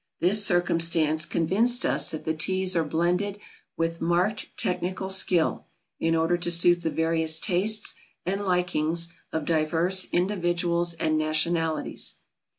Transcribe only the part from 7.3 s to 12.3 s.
tastes and likings of divers individuals and nationalities.